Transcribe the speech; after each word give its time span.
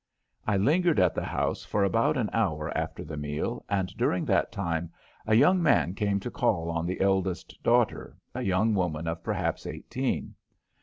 I 0.47 0.57
lingered 0.57 0.99
at 0.99 1.13
the 1.13 1.23
house 1.25 1.63
for 1.63 1.83
about 1.83 2.17
an 2.17 2.31
hour 2.33 2.75
after 2.75 3.03
the 3.03 3.17
meal, 3.17 3.63
and 3.69 3.87
during 3.97 4.25
that 4.25 4.51
time 4.51 4.91
a 5.27 5.35
young 5.35 5.61
man 5.61 5.93
came 5.93 6.19
to 6.21 6.31
call 6.31 6.71
on 6.71 6.87
the 6.87 6.99
eldest 7.01 7.61
daughter, 7.61 8.17
a 8.33 8.41
young 8.41 8.73
woman 8.73 9.05
of 9.07 9.23
perhaps 9.23 9.67
eighteen. 9.67 10.33